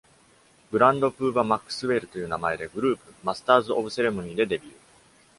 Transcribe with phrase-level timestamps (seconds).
[0.71, 4.73] グランド・プーバ・マックスウェルと言う名前でグループ「マスターズ・オブ・セレモニー」でデビュー。